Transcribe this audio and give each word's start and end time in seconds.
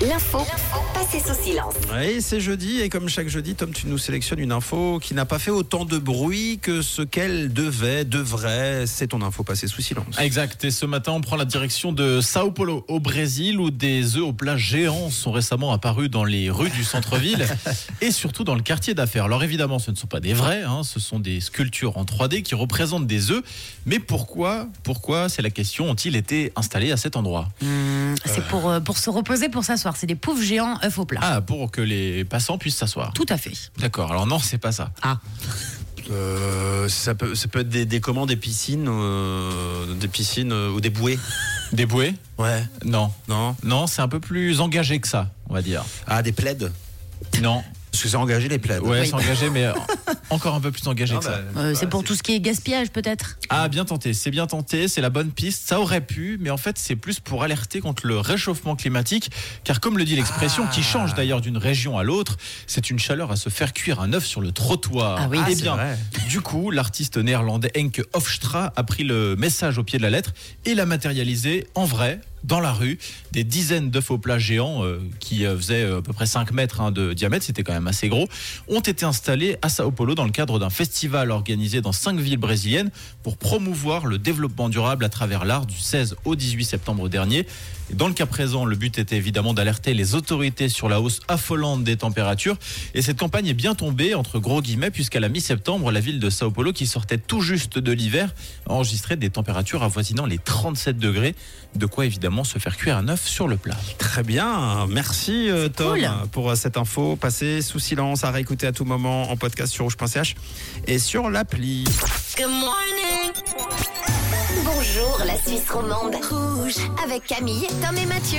L'info 0.00 0.38
passée 0.94 1.18
sous 1.18 1.34
silence. 1.42 1.74
Oui, 1.92 2.22
c'est 2.22 2.38
jeudi 2.38 2.80
et 2.80 2.88
comme 2.88 3.08
chaque 3.08 3.26
jeudi, 3.26 3.56
Tom, 3.56 3.72
tu 3.72 3.88
nous 3.88 3.98
sélectionnes 3.98 4.38
une 4.38 4.52
info 4.52 5.00
qui 5.02 5.12
n'a 5.12 5.24
pas 5.24 5.40
fait 5.40 5.50
autant 5.50 5.84
de 5.84 5.98
bruit 5.98 6.60
que 6.62 6.82
ce 6.82 7.02
qu'elle 7.02 7.52
devait, 7.52 8.04
devrait. 8.04 8.86
C'est 8.86 9.08
ton 9.08 9.22
info 9.22 9.42
passée 9.42 9.66
sous 9.66 9.82
silence. 9.82 10.16
Exact. 10.20 10.64
Et 10.64 10.70
ce 10.70 10.86
matin, 10.86 11.10
on 11.12 11.20
prend 11.20 11.34
la 11.34 11.44
direction 11.44 11.90
de 11.90 12.20
Sao 12.20 12.52
Paulo, 12.52 12.84
au 12.86 13.00
Brésil, 13.00 13.58
où 13.58 13.72
des 13.72 14.16
œufs 14.16 14.22
au 14.22 14.32
plat 14.32 14.56
géants 14.56 15.10
sont 15.10 15.32
récemment 15.32 15.72
apparus 15.72 16.08
dans 16.08 16.24
les 16.24 16.48
rues 16.48 16.70
du 16.70 16.84
centre-ville 16.84 17.48
et 18.00 18.12
surtout 18.12 18.44
dans 18.44 18.54
le 18.54 18.62
quartier 18.62 18.94
d'affaires. 18.94 19.24
Alors 19.24 19.42
évidemment, 19.42 19.80
ce 19.80 19.90
ne 19.90 19.96
sont 19.96 20.06
pas 20.06 20.20
des 20.20 20.32
vrais, 20.32 20.62
hein, 20.62 20.82
ce 20.84 21.00
sont 21.00 21.18
des 21.18 21.40
sculptures 21.40 21.98
en 21.98 22.04
3D 22.04 22.42
qui 22.42 22.54
représentent 22.54 23.08
des 23.08 23.32
œufs. 23.32 23.42
Mais 23.84 23.98
pourquoi, 23.98 24.68
pourquoi, 24.84 25.28
c'est 25.28 25.42
la 25.42 25.50
question, 25.50 25.90
ont-ils 25.90 26.14
été 26.14 26.52
installés 26.54 26.92
à 26.92 26.96
cet 26.96 27.16
endroit? 27.16 27.48
Hum, 27.62 27.97
C'est 28.24 28.44
pour, 28.48 28.68
euh, 28.70 28.80
pour 28.80 28.98
se 28.98 29.10
reposer, 29.10 29.48
pour 29.48 29.64
s'asseoir. 29.64 29.96
C'est 29.96 30.06
des 30.06 30.14
poufs 30.14 30.42
géants 30.42 30.78
œufs 30.84 30.98
au 30.98 31.04
plat. 31.04 31.20
Ah, 31.22 31.40
pour 31.40 31.70
que 31.70 31.80
les 31.80 32.24
passants 32.24 32.58
puissent 32.58 32.76
s'asseoir. 32.76 33.12
Tout 33.14 33.26
à 33.28 33.36
fait. 33.38 33.52
D'accord. 33.78 34.10
Alors 34.10 34.26
non, 34.26 34.38
c'est 34.38 34.58
pas 34.58 34.72
ça. 34.72 34.90
Ah, 35.02 35.18
Euh, 36.10 36.88
ça, 36.88 37.14
peut, 37.14 37.34
ça 37.34 37.48
peut 37.48 37.60
être 37.60 37.68
des, 37.68 37.84
des 37.84 38.00
commandes, 38.00 38.28
des 38.30 38.36
piscines, 38.36 38.86
euh, 38.88 39.94
des 39.94 40.08
piscines 40.08 40.52
euh, 40.52 40.70
ou 40.70 40.80
des 40.80 40.88
bouées. 40.90 41.18
Des 41.72 41.84
bouées 41.84 42.14
Ouais, 42.38 42.64
Non. 42.84 43.12
non. 43.28 43.54
Non, 43.62 43.86
c'est 43.86 44.00
un 44.00 44.08
peu 44.08 44.18
plus 44.20 44.60
engagé 44.62 45.00
que 45.00 45.08
ça, 45.08 45.30
on 45.50 45.54
va 45.54 45.60
dire. 45.60 45.84
Ah, 46.06 46.22
des 46.22 46.32
plaides. 46.32 46.72
Non. 47.42 47.62
Parce 47.90 48.02
que 48.04 48.08
c'est 48.08 48.16
engagé 48.16 48.48
les 48.48 48.58
plaides. 48.58 48.80
Ouais, 48.82 49.00
Oui. 49.00 49.06
c'est 49.06 49.14
engagé, 49.14 49.50
mais 49.50 49.66
encore 50.30 50.54
un 50.54 50.60
peu 50.60 50.70
plus 50.70 50.86
engagé 50.88 51.14
Ah, 51.16 51.18
que 51.18 51.24
ça. 51.24 51.30
bah, 51.54 51.60
euh, 51.60 51.74
c'est 51.74 51.82
ouais, 51.84 51.90
pour 51.90 52.04
tout 52.04 52.14
ce 52.14 52.22
qui 52.22 52.34
est 52.34 52.40
gaspillage, 52.40 52.90
peut-être. 52.90 53.38
Ah, 53.48 53.68
bien 53.68 53.84
tenté, 53.84 54.12
c'est 54.12 54.30
bien 54.30 54.46
tenté, 54.46 54.88
c'est 54.88 55.00
la 55.00 55.10
bonne 55.10 55.30
piste, 55.30 55.66
ça 55.68 55.80
aurait 55.80 56.00
pu, 56.02 56.36
mais 56.40 56.50
en 56.50 56.56
fait 56.56 56.76
c'est 56.78 56.96
plus 56.96 57.20
pour 57.20 57.42
alerter 57.42 57.80
contre 57.80 58.06
le 58.06 58.18
réchauffement 58.18 58.76
climatique, 58.76 59.30
car 59.64 59.80
comme 59.80 59.96
le 59.98 60.04
dit 60.04 60.16
l'expression, 60.16 60.64
Ah. 60.68 60.70
qui 60.72 60.82
change 60.82 61.14
d'ailleurs 61.14 61.40
d'une 61.40 61.56
région 61.56 61.98
à 61.98 62.02
l'autre, 62.04 62.36
c'est 62.66 62.90
une 62.90 62.98
chaleur 62.98 63.30
à 63.32 63.36
se 63.36 63.48
faire 63.48 63.72
cuire 63.72 64.00
un 64.00 64.12
œuf 64.12 64.24
sur 64.26 64.40
le 64.40 64.52
trottoir. 64.52 65.18
Ah 65.22 65.28
oui. 65.30 65.38
Ah, 65.40 65.46
Eh 65.50 65.54
c'est 65.54 65.62
bien, 65.62 65.74
vrai. 65.76 65.98
du 66.28 66.40
coup, 66.40 66.70
l'artiste 66.70 67.16
néerlandais 67.16 67.70
Henk 67.76 68.02
Hofstra 68.12 68.72
a 68.76 68.82
pris 68.84 69.04
le 69.04 69.34
message 69.36 69.78
au 69.78 69.84
pied 69.84 69.98
de 69.98 70.02
la 70.02 70.10
lettre 70.10 70.32
et 70.64 70.74
l'a 70.74 70.86
matérialisé 70.86 71.66
en 71.74 71.84
vrai, 71.84 72.20
dans 72.44 72.60
la 72.60 72.72
rue, 72.72 72.98
des 73.32 73.44
dizaines 73.44 73.90
d'œufs 73.90 74.10
au 74.10 74.18
plat 74.18 74.38
géants 74.38 74.84
euh, 74.84 75.00
qui 75.20 75.44
euh, 75.44 75.56
faisaient 75.56 75.84
euh, 75.84 75.98
à 75.98 76.02
peu 76.02 76.12
près 76.12 76.26
5 76.26 76.52
mètres 76.52 76.80
hein, 76.80 76.90
de 76.90 77.12
diamètre, 77.12 77.44
c'était 77.44 77.62
quand 77.62 77.72
même 77.72 77.86
assez 77.86 78.08
gros, 78.08 78.28
ont 78.68 78.80
été 78.80 79.04
installés 79.04 79.56
à 79.62 79.68
Sao 79.68 79.90
Paulo 79.90 80.14
dans 80.14 80.24
le 80.24 80.30
cadre 80.30 80.58
d'un 80.58 80.70
festival 80.70 81.30
organisé 81.30 81.80
dans 81.80 81.92
cinq 81.92 82.18
villes 82.18 82.38
brésiliennes 82.38 82.90
pour 83.22 83.36
promouvoir 83.36 84.06
le 84.06 84.18
développement 84.18 84.68
durable 84.68 85.04
à 85.04 85.08
travers 85.08 85.44
l'art 85.44 85.66
du 85.66 85.78
16 85.78 86.16
au 86.24 86.36
18 86.36 86.64
septembre 86.64 87.08
dernier. 87.08 87.46
Et 87.90 87.94
dans 87.94 88.08
le 88.08 88.12
cas 88.12 88.26
présent, 88.26 88.66
le 88.66 88.76
but 88.76 88.98
était 88.98 89.16
évidemment 89.16 89.54
d'alerter 89.54 89.94
les 89.94 90.14
autorités 90.14 90.68
sur 90.68 90.90
la 90.90 91.00
hausse 91.00 91.20
affolante 91.26 91.84
des 91.84 91.96
températures. 91.96 92.58
Et 92.94 93.00
cette 93.00 93.18
campagne 93.18 93.46
est 93.46 93.54
bien 93.54 93.74
tombée, 93.74 94.14
entre 94.14 94.38
gros 94.38 94.60
guillemets, 94.60 94.90
puisqu'à 94.90 95.20
la 95.20 95.30
mi-septembre, 95.30 95.90
la 95.90 96.00
ville 96.00 96.20
de 96.20 96.28
Sao 96.28 96.50
Paulo, 96.50 96.72
qui 96.72 96.86
sortait 96.86 97.16
tout 97.16 97.40
juste 97.40 97.78
de 97.78 97.92
l'hiver, 97.92 98.34
a 98.68 98.72
enregistré 98.72 99.16
des 99.16 99.30
températures 99.30 99.82
avoisinant 99.82 100.26
les 100.26 100.38
37 100.38 100.98
degrés. 100.98 101.34
De 101.76 101.86
quoi 101.86 102.04
évidemment 102.04 102.27
se 102.44 102.58
faire 102.58 102.76
cuire 102.76 102.96
un 102.96 103.08
œuf 103.08 103.24
sur 103.26 103.48
le 103.48 103.56
plat. 103.56 103.76
Très 103.98 104.22
bien, 104.22 104.86
merci 104.88 105.50
euh, 105.50 105.68
Tom 105.68 105.98
cool. 105.98 106.08
pour 106.30 106.50
euh, 106.50 106.54
cette 106.54 106.76
info 106.76 107.16
passée 107.16 107.62
sous 107.62 107.78
silence 107.78 108.24
à 108.24 108.30
réécouter 108.30 108.66
à 108.66 108.72
tout 108.72 108.84
moment 108.84 109.30
en 109.30 109.36
podcast 109.36 109.72
sur 109.72 109.84
rouge.ch 109.84 110.34
et 110.86 110.98
sur 110.98 111.30
l'appli. 111.30 111.84
Good 112.36 112.48
morning. 112.48 113.32
Bonjour 114.64 115.22
la 115.24 115.36
Suisse 115.38 115.70
romande. 115.70 116.14
Rouge 116.30 116.76
avec 117.02 117.24
Camille, 117.24 117.66
Tom 117.82 117.96
et 117.96 118.06
Mathieu. 118.06 118.36